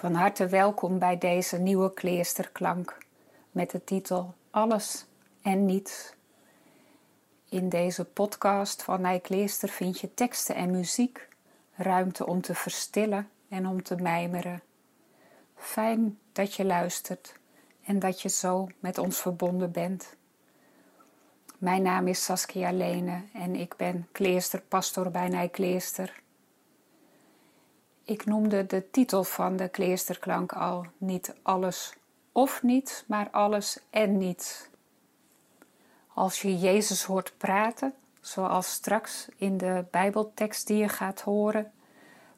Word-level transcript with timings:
Van 0.00 0.14
harte 0.14 0.46
welkom 0.46 0.98
bij 0.98 1.18
deze 1.18 1.58
nieuwe 1.58 1.94
kleesterklank 1.94 2.98
met 3.50 3.70
de 3.70 3.84
titel 3.84 4.34
Alles 4.50 5.06
en 5.42 5.66
Niets. 5.66 6.14
In 7.48 7.68
deze 7.68 8.04
podcast 8.04 8.82
van 8.82 9.00
Nijkleester 9.00 9.68
vind 9.68 10.00
je 10.00 10.14
teksten 10.14 10.54
en 10.54 10.70
muziek, 10.70 11.28
ruimte 11.74 12.26
om 12.26 12.40
te 12.40 12.54
verstillen 12.54 13.28
en 13.48 13.66
om 13.66 13.82
te 13.82 13.96
mijmeren. 13.96 14.62
Fijn 15.56 16.18
dat 16.32 16.54
je 16.54 16.64
luistert 16.64 17.34
en 17.84 17.98
dat 17.98 18.22
je 18.22 18.28
zo 18.28 18.68
met 18.78 18.98
ons 18.98 19.20
verbonden 19.20 19.72
bent. 19.72 20.16
Mijn 21.58 21.82
naam 21.82 22.06
is 22.06 22.24
Saskia 22.24 22.72
Lene 22.72 23.22
en 23.32 23.54
ik 23.54 23.76
ben 23.76 24.08
kleesterpastor 24.12 25.10
bij 25.10 25.28
Nijkleester. 25.28 26.22
Ik 28.04 28.24
noemde 28.24 28.66
de 28.66 28.90
titel 28.90 29.24
van 29.24 29.56
de 29.56 29.68
kleesterklank 29.68 30.52
al 30.52 30.86
niet 30.98 31.34
alles 31.42 31.94
of 32.32 32.62
niet, 32.62 33.04
maar 33.06 33.30
alles 33.30 33.78
en 33.90 34.18
niets. 34.18 34.68
Als 36.14 36.42
je 36.42 36.58
Jezus 36.58 37.04
hoort 37.04 37.32
praten, 37.36 37.94
zoals 38.20 38.72
straks 38.72 39.28
in 39.36 39.58
de 39.58 39.84
Bijbeltekst 39.90 40.66
die 40.66 40.76
je 40.76 40.88
gaat 40.88 41.20
horen, 41.20 41.72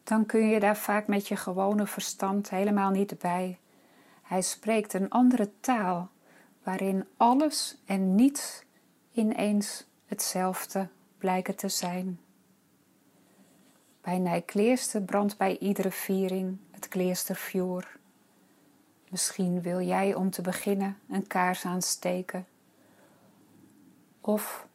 dan 0.05 0.27
kun 0.27 0.48
je 0.48 0.61
daar 0.61 0.77
vaak 0.77 1.06
met 1.06 1.29
je 1.29 1.37
gewone 1.37 1.87
verstand 1.87 2.51
helemaal 2.51 2.91
niet 2.91 3.19
bij. 3.19 3.59
Hij 4.23 4.42
spreekt 4.42 4.95
een 4.95 5.11
andere 5.11 5.51
taal, 5.61 6.11
waarin 6.62 7.06
alles 7.17 7.77
en 7.87 8.15
niets 8.15 8.62
ineens 9.12 9.87
hetzelfde 10.06 10.89
blijken 11.19 11.56
te 11.56 11.69
zijn. 11.69 12.20
Bij 14.02 14.19
Nijkleerster 14.19 15.02
brandt 15.02 15.37
bij 15.37 15.59
iedere 15.59 15.91
viering 15.91 16.59
het 16.70 16.88
kleestervuur. 16.88 17.97
Misschien 19.09 19.61
wil 19.61 19.80
jij 19.80 20.15
om 20.15 20.30
te 20.30 20.42
beginnen 20.42 20.98
een 21.09 21.27
kaars 21.27 21.64
aansteken. 21.64 22.47
Of 24.20 24.67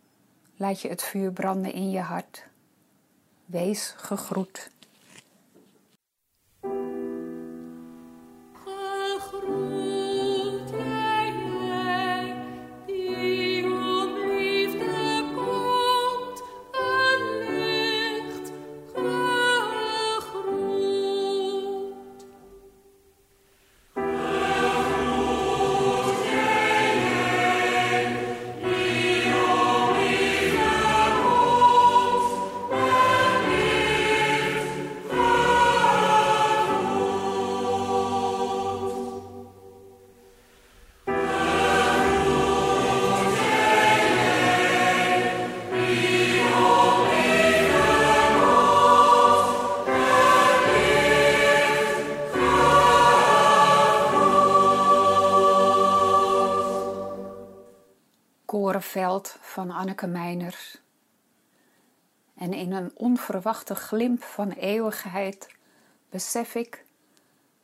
laat 0.55 0.81
je 0.81 0.87
het 0.87 1.03
vuur 1.03 1.31
branden 1.31 1.73
in 1.73 1.89
je 1.89 1.99
hart. 1.99 2.47
Wees 3.45 3.93
gegroet. 3.97 4.71
Korenveld 58.87 59.37
van 59.41 59.71
Anneke 59.71 60.07
Meiners. 60.07 60.77
En 62.35 62.53
in 62.53 62.71
een 62.71 62.91
onverwachte 62.93 63.75
glimp 63.75 64.23
van 64.23 64.51
eeuwigheid 64.51 65.47
besef 66.09 66.55
ik 66.55 66.85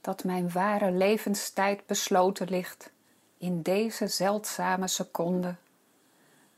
dat 0.01 0.23
mijn 0.23 0.51
ware 0.51 0.91
levenstijd 0.91 1.85
besloten 1.85 2.49
ligt 2.49 2.91
in 3.37 3.61
deze 3.61 4.07
zeldzame 4.07 4.87
seconde. 4.87 5.55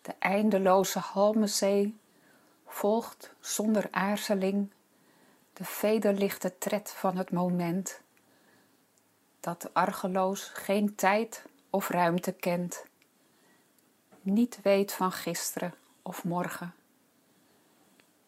De 0.02 0.14
eindeloze 0.20 1.00
halmezee 1.00 1.98
volgt 2.66 3.34
zonder 3.40 3.88
aarzeling 3.92 4.72
de 5.54 5.66
vederlichte 5.66 6.58
tred 6.58 6.90
van 6.90 7.18
het 7.18 7.32
moment, 7.32 8.02
dat 9.40 9.74
argeloos 9.74 10.44
geen 10.44 10.96
tijd 10.96 11.46
of 11.70 11.90
ruimte 11.90 12.32
kent 12.32 12.86
niet 14.26 14.60
weet 14.62 14.94
van 14.94 15.12
gisteren 15.12 15.74
of 16.02 16.24
morgen. 16.24 16.74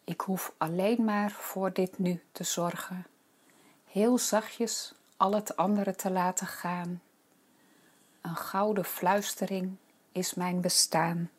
Ik 0.04 0.20
hoef 0.20 0.52
alleen 0.56 1.04
maar 1.04 1.30
voor 1.30 1.72
dit 1.72 1.98
nu 1.98 2.22
te 2.32 2.44
zorgen, 2.44 3.06
heel 3.84 4.18
zachtjes 4.18 4.94
al 5.16 5.34
het 5.34 5.56
andere 5.56 5.94
te 5.94 6.10
laten 6.10 6.46
gaan. 6.46 7.02
Een 8.20 8.36
gouden 8.36 8.84
fluistering 8.84 9.76
is 10.12 10.34
mijn 10.34 10.60
bestaan. 10.60 11.30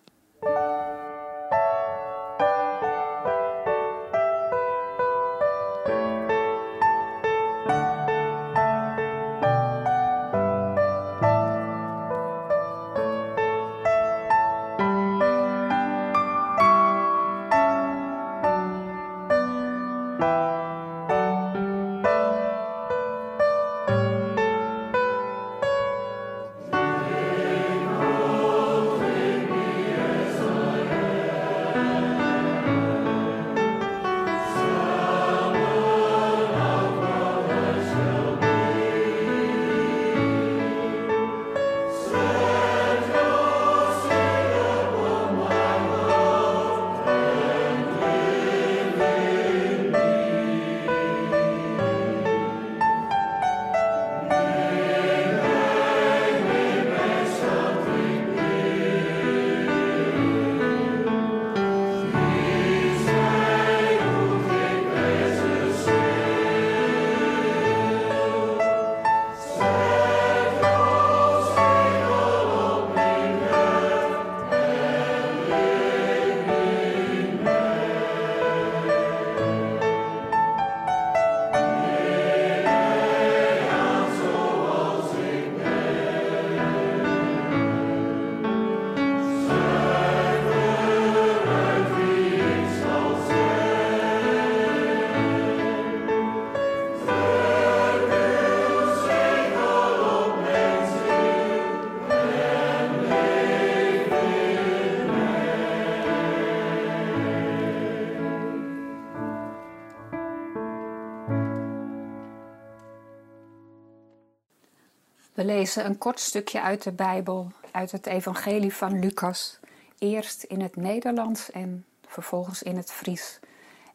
Lezen 115.49 115.85
een 115.85 115.97
kort 115.97 116.19
stukje 116.19 116.61
uit 116.61 116.83
de 116.83 116.91
Bijbel, 116.91 117.51
uit 117.71 117.91
het 117.91 118.05
Evangelie 118.05 118.73
van 118.73 118.99
Lucas. 118.99 119.59
Eerst 119.97 120.43
in 120.43 120.61
het 120.61 120.75
Nederlands 120.75 121.51
en 121.51 121.85
vervolgens 122.07 122.63
in 122.63 122.77
het 122.77 122.91
Fries. 122.91 123.39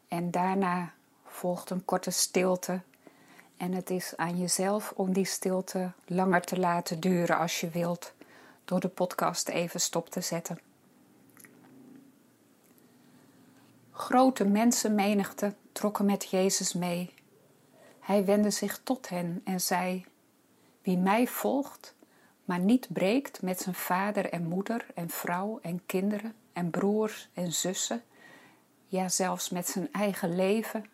En 0.07 0.31
daarna 0.31 0.93
volgt 1.25 1.69
een 1.69 1.85
korte 1.85 2.11
stilte. 2.11 2.81
En 3.57 3.73
het 3.73 3.89
is 3.89 4.13
aan 4.15 4.37
jezelf 4.37 4.93
om 4.95 5.13
die 5.13 5.25
stilte 5.25 5.91
langer 6.05 6.41
te 6.41 6.59
laten 6.59 6.99
duren 6.99 7.37
als 7.37 7.59
je 7.59 7.69
wilt, 7.69 8.13
door 8.65 8.79
de 8.79 8.87
podcast 8.87 9.49
even 9.49 9.79
stop 9.79 10.09
te 10.09 10.21
zetten. 10.21 10.59
Grote 13.91 14.45
mensenmenigte 14.45 15.53
trokken 15.71 16.05
met 16.05 16.29
Jezus 16.29 16.73
mee. 16.73 17.13
Hij 17.99 18.25
wendde 18.25 18.49
zich 18.49 18.79
tot 18.83 19.09
hen 19.09 19.41
en 19.43 19.61
zei: 19.61 20.05
Wie 20.85 20.97
mij 20.97 21.27
volgt, 21.27 21.95
maar 22.43 22.59
niet 22.59 22.87
breekt 22.93 23.41
met 23.41 23.59
zijn 23.59 23.75
vader 23.75 24.29
en 24.29 24.47
moeder 24.47 24.85
en 24.95 25.09
vrouw 25.09 25.59
en 25.61 25.85
kinderen 25.85 26.35
en 26.53 26.69
broers 26.69 27.29
en 27.33 27.53
zussen, 27.53 28.03
ja 28.87 29.09
zelfs 29.09 29.49
met 29.49 29.67
zijn 29.67 29.91
eigen 29.91 30.35
leven, 30.35 30.85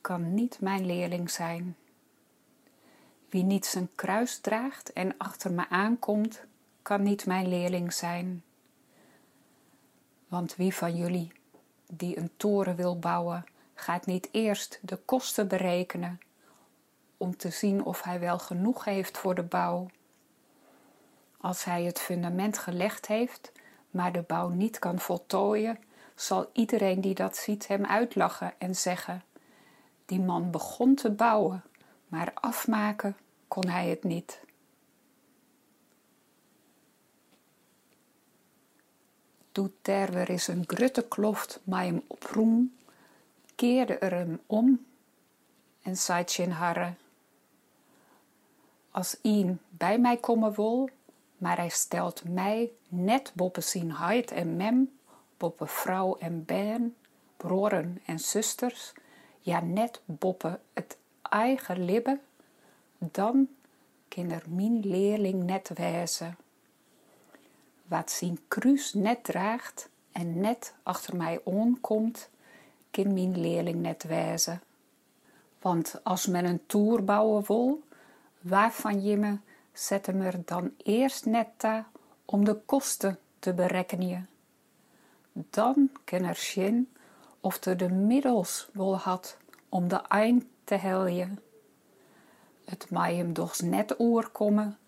kan 0.00 0.34
niet 0.34 0.60
mijn 0.60 0.86
leerling 0.86 1.30
zijn. 1.30 1.76
Wie 3.28 3.42
niet 3.42 3.66
zijn 3.66 3.88
kruis 3.94 4.38
draagt 4.38 4.92
en 4.92 5.14
achter 5.18 5.52
me 5.52 5.68
aankomt, 5.68 6.44
kan 6.82 7.02
niet 7.02 7.26
mijn 7.26 7.48
leerling 7.48 7.92
zijn. 7.92 8.44
Want 10.28 10.56
wie 10.56 10.74
van 10.74 10.96
jullie 10.96 11.32
die 11.92 12.18
een 12.18 12.30
toren 12.36 12.76
wil 12.76 12.98
bouwen, 12.98 13.44
gaat 13.74 14.06
niet 14.06 14.28
eerst 14.32 14.78
de 14.82 14.96
kosten 14.96 15.48
berekenen 15.48 16.20
om 17.16 17.36
te 17.36 17.50
zien 17.50 17.84
of 17.84 18.02
hij 18.02 18.20
wel 18.20 18.38
genoeg 18.38 18.84
heeft 18.84 19.18
voor 19.18 19.34
de 19.34 19.42
bouw. 19.42 19.86
Als 21.40 21.64
hij 21.64 21.84
het 21.84 22.00
fundament 22.00 22.58
gelegd 22.58 23.06
heeft, 23.06 23.52
maar 23.90 24.12
de 24.12 24.22
bouw 24.22 24.48
niet 24.48 24.78
kan 24.78 24.98
voltooien, 24.98 25.78
zal 26.14 26.50
iedereen 26.52 27.00
die 27.00 27.14
dat 27.14 27.36
ziet 27.36 27.66
hem 27.66 27.84
uitlachen 27.84 28.54
en 28.58 28.76
zeggen: 28.76 29.22
Die 30.06 30.20
man 30.20 30.50
begon 30.50 30.94
te 30.94 31.10
bouwen, 31.10 31.64
maar 32.08 32.32
afmaken 32.34 33.16
kon 33.48 33.68
hij 33.68 33.88
het 33.88 34.04
niet. 34.04 34.44
Doet 39.52 39.72
is 40.28 40.48
een 40.48 40.64
grutte 40.66 41.08
kloft, 41.08 41.60
maar 41.64 41.84
hem 41.84 42.02
oproem, 42.06 42.76
keerde 43.54 43.98
er 43.98 44.12
hem 44.12 44.40
om 44.46 44.86
en 45.82 45.96
zei 45.96 46.24
in 46.36 46.50
harre. 46.50 46.94
Als 48.96 49.16
ien 49.22 49.60
bij 49.68 49.98
mij 49.98 50.16
komen 50.16 50.54
wil, 50.54 50.88
maar 51.38 51.56
hij 51.56 51.68
stelt 51.68 52.28
mij 52.28 52.72
net 52.88 53.32
boppen 53.34 53.62
zien 53.62 53.92
heid 53.92 54.30
en 54.30 54.56
mem, 54.56 54.98
boppen 55.36 55.68
vrouw 55.68 56.16
en 56.16 56.44
ben, 56.44 56.96
broeren 57.36 58.00
en 58.06 58.18
zusters, 58.18 58.92
ja 59.40 59.60
net 59.60 60.00
boppen 60.04 60.60
het 60.72 60.96
eigen 61.22 61.84
libben, 61.84 62.20
dan 62.98 63.48
kan 64.08 64.30
er 64.30 64.42
mijn 64.48 64.80
leerling 64.80 65.42
net 65.44 65.70
wezen. 65.74 66.36
Wat 67.86 68.10
zien 68.10 68.40
kruis 68.48 68.94
net 68.94 69.24
draagt 69.24 69.88
en 70.12 70.40
net 70.40 70.74
achter 70.82 71.16
mij 71.16 71.40
onkomt, 71.44 72.28
kan 72.90 73.12
mijn 73.14 73.40
leerling 73.40 73.80
net 73.80 74.02
wezen. 74.02 74.62
Want 75.60 76.00
als 76.02 76.26
men 76.26 76.44
een 76.44 76.66
toer 76.66 77.04
bouwen 77.04 77.44
wil, 77.46 77.84
waarvan 78.48 79.02
je 79.02 79.16
me 79.16 79.38
zet 79.72 80.06
hem 80.06 80.20
er 80.20 80.42
dan 80.44 80.70
eerst 80.82 81.24
net 81.24 81.48
ta 81.56 81.88
om 82.24 82.44
de 82.44 82.54
kosten 82.54 83.18
te 83.38 83.54
berekenen. 83.54 84.28
Dan 85.32 85.90
kan 86.04 86.24
er 86.24 86.34
zien 86.34 86.92
of 87.40 87.64
er 87.64 87.76
de 87.76 87.88
middels 87.88 88.68
wel 88.72 88.96
had 88.96 89.36
om 89.68 89.88
de 89.88 89.96
eind 89.96 90.44
te 90.64 90.74
heljen. 90.74 91.38
Het 92.64 92.90
mij 92.90 93.16
hem 93.16 93.32
doch 93.32 93.60
net 93.60 94.00
oorkomen 94.00 94.78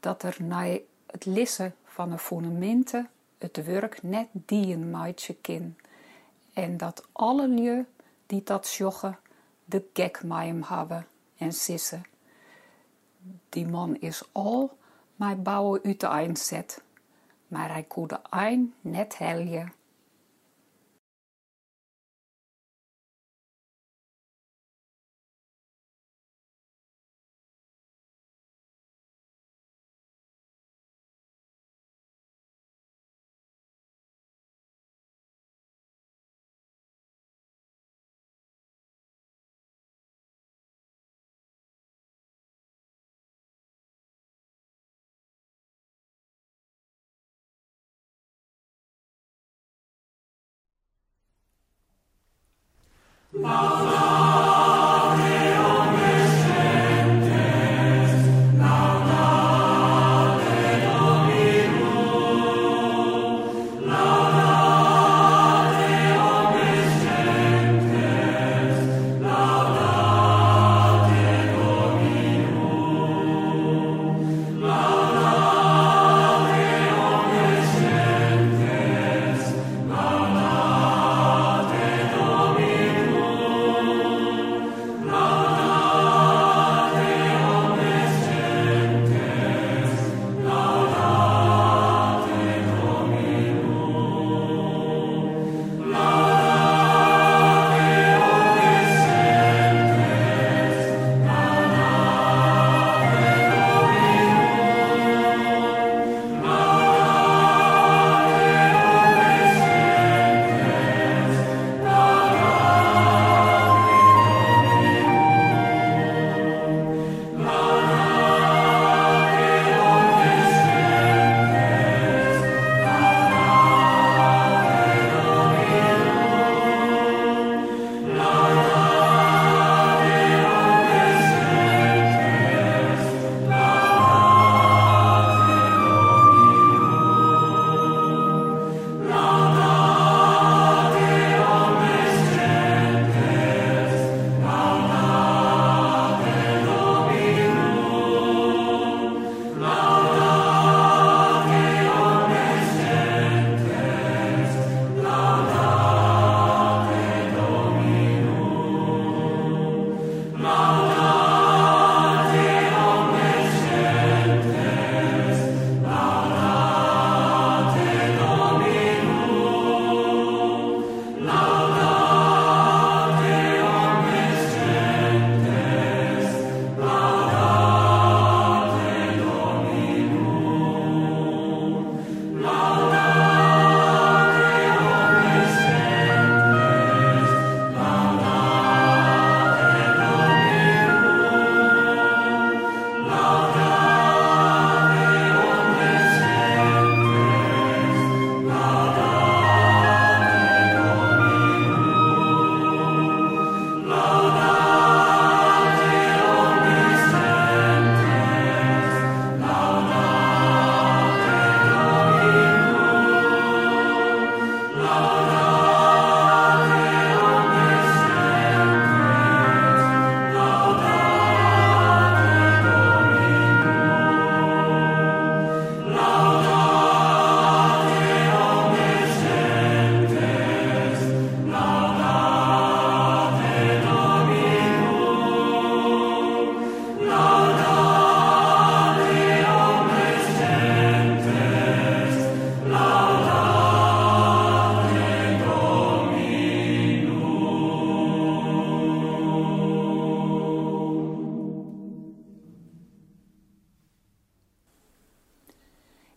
dat 0.00 0.22
er 0.22 0.36
na 0.38 0.78
het 1.06 1.24
lissen 1.24 1.74
van 1.84 2.10
de 2.10 2.18
fundamenten 2.18 3.10
het 3.38 3.64
werk 3.64 4.02
net 4.02 4.28
dien 4.32 4.90
maatje 4.90 5.34
kin 5.34 5.78
en 6.52 6.76
dat 6.76 7.06
alle 7.12 7.48
lieu 7.48 7.86
die 8.26 8.42
dat 8.42 8.72
joggen 8.72 9.18
de 9.64 9.84
gek 9.92 10.22
mij 10.24 10.46
hem 10.46 10.62
hebben 10.62 11.06
en 11.36 11.52
sissen 11.52 12.04
die 13.48 13.66
man 13.66 14.00
is 14.00 14.28
al 14.32 14.76
maar 15.16 15.40
bouwen 15.42 15.80
uit 15.84 16.00
de 16.00 16.06
eindzet, 16.06 16.82
maar 17.48 17.72
hij 17.72 17.82
kon 17.82 18.06
de 18.06 18.18
ein 18.30 18.74
net 18.80 19.18
helje. 19.18 19.68
Oh. 53.44 53.75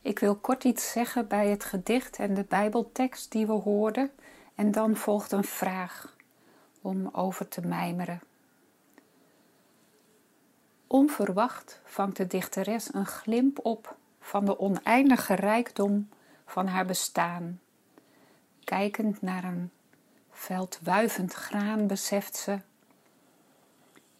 Ik 0.09 0.19
wil 0.19 0.35
kort 0.35 0.63
iets 0.63 0.91
zeggen 0.91 1.27
bij 1.27 1.47
het 1.47 1.63
gedicht 1.63 2.17
en 2.17 2.33
de 2.33 2.43
Bijbeltekst 2.43 3.31
die 3.31 3.45
we 3.45 3.51
hoorden, 3.51 4.11
en 4.55 4.71
dan 4.71 4.95
volgt 4.95 5.31
een 5.31 5.43
vraag 5.43 6.15
om 6.81 7.09
over 7.11 7.47
te 7.47 7.61
mijmeren. 7.61 8.21
Onverwacht 10.87 11.81
vangt 11.83 12.17
de 12.17 12.27
dichteres 12.27 12.93
een 12.93 13.05
glimp 13.05 13.65
op 13.65 13.95
van 14.19 14.45
de 14.45 14.59
oneindige 14.59 15.33
rijkdom 15.33 16.09
van 16.45 16.67
haar 16.67 16.85
bestaan. 16.85 17.59
Kijkend 18.63 19.21
naar 19.21 19.43
een 19.43 19.71
veld 20.31 20.79
wuivend 20.83 21.33
graan 21.33 21.87
beseft 21.87 22.35
ze: 22.35 22.59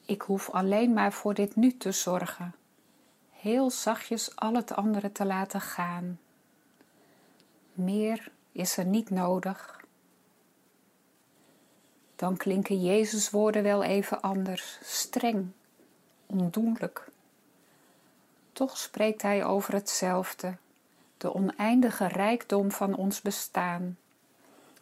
Ik 0.05 0.21
hoef 0.21 0.49
alleen 0.49 0.93
maar 0.93 1.13
voor 1.13 1.33
dit 1.33 1.55
nu 1.55 1.77
te 1.77 1.91
zorgen, 1.91 2.55
heel 3.41 3.69
zachtjes 3.69 4.35
al 4.35 4.53
het 4.53 4.75
andere 4.75 5.11
te 5.11 5.25
laten 5.25 5.61
gaan. 5.61 6.19
Meer 7.73 8.31
is 8.51 8.77
er 8.77 8.85
niet 8.85 9.09
nodig. 9.09 9.83
Dan 12.15 12.37
klinken 12.37 12.81
Jezus' 12.81 13.29
woorden 13.29 13.63
wel 13.63 13.83
even 13.83 14.21
anders, 14.21 14.79
streng, 14.81 15.51
ondoenlijk. 16.25 17.07
Toch 18.53 18.77
spreekt 18.77 19.21
hij 19.21 19.45
over 19.45 19.73
hetzelfde, 19.73 20.55
de 21.17 21.33
oneindige 21.33 22.07
rijkdom 22.07 22.71
van 22.71 22.95
ons 22.95 23.21
bestaan, 23.21 23.97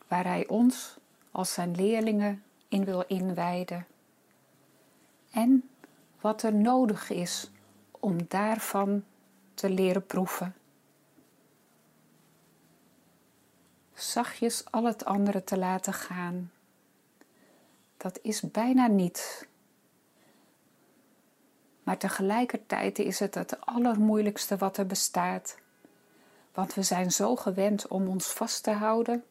waar 0.07 0.23
hij 0.23 0.47
ons 0.47 0.97
als 1.31 1.53
zijn 1.53 1.75
leerlingen 1.75 2.43
in 2.67 2.85
wil 2.85 3.03
inwijden. 3.07 3.87
En 5.31 5.69
wat 6.21 6.43
er 6.43 6.53
nodig 6.53 7.09
is 7.09 7.49
om 8.07 8.17
daarvan 8.27 9.03
te 9.53 9.69
leren 9.69 10.05
proeven. 10.05 10.55
Zachtjes 13.93 14.71
al 14.71 14.83
het 14.83 15.05
andere 15.05 15.43
te 15.43 15.57
laten 15.57 15.93
gaan. 15.93 16.51
Dat 17.97 18.19
is 18.21 18.41
bijna 18.41 18.87
niets. 18.87 19.45
Maar 21.83 21.97
tegelijkertijd 21.97 22.99
is 22.99 23.19
het 23.19 23.35
het 23.35 23.65
allermoeilijkste 23.65 24.57
wat 24.57 24.77
er 24.77 24.85
bestaat. 24.85 25.57
Want 26.53 26.73
we 26.73 26.83
zijn 26.83 27.11
zo 27.11 27.35
gewend 27.35 27.87
om 27.87 28.07
ons 28.07 28.27
vast 28.27 28.63
te 28.63 28.71
houden 28.71 29.23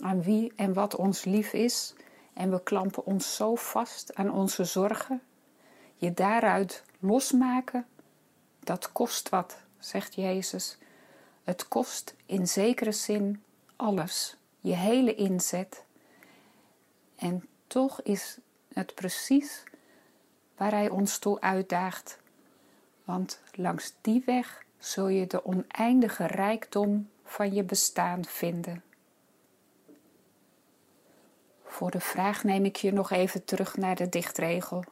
aan 0.00 0.22
wie 0.22 0.52
en 0.56 0.72
wat 0.72 0.96
ons 0.96 1.24
lief 1.24 1.52
is, 1.52 1.94
en 2.32 2.50
we 2.50 2.62
klampen 2.62 3.06
ons 3.06 3.36
zo 3.36 3.54
vast 3.54 4.14
aan 4.14 4.30
onze 4.30 4.64
zorgen. 4.64 5.22
Je 5.96 6.12
daaruit 6.12 6.84
losmaken, 6.98 7.86
dat 8.64 8.92
kost 8.92 9.28
wat, 9.28 9.56
zegt 9.78 10.14
Jezus. 10.14 10.78
Het 11.44 11.68
kost 11.68 12.14
in 12.26 12.48
zekere 12.48 12.92
zin 12.92 13.42
alles, 13.76 14.36
je 14.60 14.74
hele 14.74 15.14
inzet. 15.14 15.84
En 17.16 17.48
toch 17.66 18.02
is 18.02 18.38
het 18.72 18.94
precies 18.94 19.62
waar 20.56 20.70
Hij 20.70 20.88
ons 20.88 21.18
toe 21.18 21.40
uitdaagt. 21.40 22.18
Want 23.04 23.40
langs 23.52 23.94
die 24.00 24.22
weg 24.26 24.64
zul 24.78 25.08
je 25.08 25.26
de 25.26 25.44
oneindige 25.44 26.26
rijkdom 26.26 27.08
van 27.24 27.54
je 27.54 27.62
bestaan 27.62 28.24
vinden. 28.24 28.82
Voor 31.64 31.90
de 31.90 32.00
vraag 32.00 32.44
neem 32.44 32.64
ik 32.64 32.76
je 32.76 32.92
nog 32.92 33.10
even 33.10 33.44
terug 33.44 33.76
naar 33.76 33.96
de 33.96 34.08
dichtregel. 34.08 34.84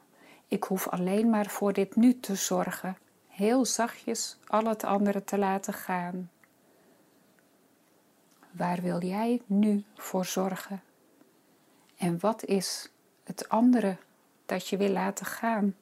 Ik 0.47 0.63
hoef 0.63 0.87
alleen 0.87 1.29
maar 1.29 1.45
voor 1.45 1.73
dit 1.73 1.95
nu 1.95 2.19
te 2.19 2.35
zorgen, 2.35 2.97
heel 3.33 3.65
zachtjes 3.65 4.37
al 4.47 4.65
het 4.65 4.83
andere 4.83 5.23
te 5.23 5.37
laten 5.37 5.73
gaan. 5.73 6.31
Waar 8.51 8.81
wil 8.81 9.03
jij 9.03 9.41
nu 9.45 9.83
voor 9.95 10.25
zorgen? 10.25 10.81
En 11.97 12.19
wat 12.19 12.43
is 12.43 12.91
het 13.23 13.49
andere 13.49 13.97
dat 14.45 14.67
je 14.67 14.77
wil 14.77 14.89
laten 14.89 15.25
gaan? 15.25 15.75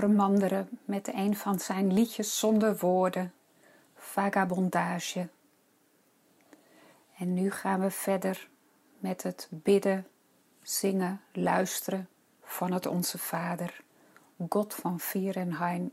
Vermanderen 0.00 0.68
met 0.84 1.14
een 1.14 1.36
van 1.36 1.60
zijn 1.60 1.92
liedjes 1.92 2.38
zonder 2.38 2.76
woorden, 2.76 3.32
Vagabondage. 3.94 5.28
En 7.16 7.34
nu 7.34 7.50
gaan 7.50 7.80
we 7.80 7.90
verder 7.90 8.48
met 8.98 9.22
het 9.22 9.48
bidden, 9.50 10.06
zingen, 10.62 11.20
luisteren 11.32 12.08
van 12.42 12.72
het 12.72 12.86
Onze 12.86 13.18
Vader, 13.18 13.80
God 14.48 14.74
van 14.74 15.00
Vier 15.00 15.36
en 15.36 15.52
Hein. 15.52 15.92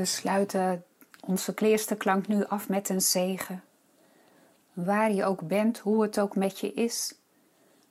We 0.00 0.06
sluiten 0.06 0.84
onze 1.20 1.54
kleersterklank 1.54 2.28
nu 2.28 2.44
af 2.44 2.68
met 2.68 2.88
een 2.88 3.00
zegen. 3.00 3.64
Waar 4.72 5.12
je 5.12 5.24
ook 5.24 5.48
bent, 5.48 5.78
hoe 5.78 6.02
het 6.02 6.20
ook 6.20 6.36
met 6.36 6.58
je 6.58 6.72
is, 6.72 7.14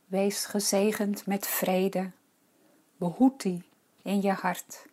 wees 0.06 0.46
gezegend 0.46 1.26
met 1.26 1.48
vrede. 1.48 2.12
Behoed 2.98 3.42
die 3.42 3.64
in 4.02 4.22
je 4.22 4.32
hart 4.32 4.86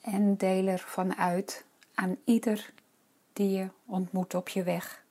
en 0.00 0.36
deel 0.36 0.66
er 0.66 0.78
vanuit 0.78 1.64
aan 1.94 2.16
ieder 2.24 2.72
die 3.32 3.50
je 3.50 3.68
ontmoet 3.86 4.34
op 4.34 4.48
je 4.48 4.62
weg. 4.62 5.04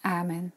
Amen. 0.00 0.54